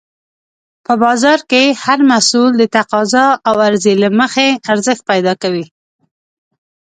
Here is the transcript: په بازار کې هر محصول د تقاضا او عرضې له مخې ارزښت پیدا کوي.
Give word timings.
په 0.85 0.93
بازار 1.03 1.39
کې 1.49 1.63
هر 1.83 1.99
محصول 2.11 2.51
د 2.57 2.63
تقاضا 2.77 3.25
او 3.47 3.55
عرضې 3.67 3.93
له 4.03 4.09
مخې 4.19 4.47
ارزښت 4.71 5.03
پیدا 5.11 5.33
کوي. 5.41 5.65